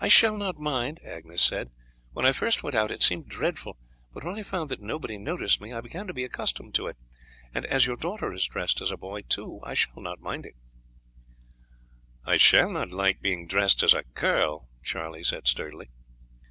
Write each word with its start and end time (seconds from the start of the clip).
"I 0.00 0.08
shall 0.08 0.38
not 0.38 0.56
mind," 0.56 0.98
Agnes 1.04 1.42
said. 1.42 1.68
"When 2.12 2.24
I 2.24 2.32
first 2.32 2.62
went 2.62 2.74
out 2.74 2.90
it 2.90 3.02
seemed 3.02 3.28
dreadful, 3.28 3.76
but 4.14 4.24
when 4.24 4.36
I 4.38 4.42
found 4.42 4.70
that 4.70 4.80
nobody 4.80 5.18
noticed 5.18 5.60
me 5.60 5.74
I 5.74 5.82
began 5.82 6.06
to 6.06 6.14
be 6.14 6.24
accustomed 6.24 6.74
to 6.76 6.86
it, 6.86 6.96
and 7.52 7.66
as 7.66 7.84
your 7.84 7.96
daughter 7.98 8.32
is 8.32 8.46
dressed 8.46 8.80
as 8.80 8.90
a 8.90 8.96
boy 8.96 9.20
too 9.28 9.60
I 9.62 9.74
shall 9.74 10.00
not 10.00 10.20
mind 10.20 10.46
it." 10.46 10.54
"I 12.24 12.38
shall 12.38 12.70
not 12.70 12.92
like 12.92 13.20
being 13.20 13.46
dressed 13.46 13.82
as 13.82 13.92
a 13.92 14.04
girl," 14.14 14.70
Charlie 14.82 15.22
said 15.22 15.46
sturdily. 15.46 15.90